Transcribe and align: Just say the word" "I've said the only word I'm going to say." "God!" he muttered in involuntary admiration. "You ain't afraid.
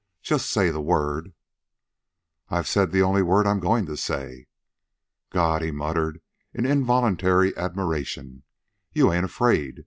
Just 0.23 0.49
say 0.49 0.71
the 0.71 0.81
word" 0.81 1.31
"I've 2.49 2.67
said 2.67 2.89
the 2.91 3.03
only 3.03 3.21
word 3.21 3.45
I'm 3.45 3.59
going 3.59 3.85
to 3.85 3.95
say." 3.95 4.47
"God!" 5.29 5.61
he 5.61 5.69
muttered 5.69 6.21
in 6.55 6.65
involuntary 6.65 7.55
admiration. 7.55 8.41
"You 8.93 9.13
ain't 9.13 9.25
afraid. 9.25 9.79